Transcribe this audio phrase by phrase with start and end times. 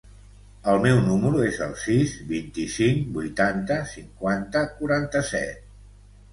[0.71, 5.73] El meu número es el sis, vint-i-cinc, vuitanta, cinquanta, quaranta-set.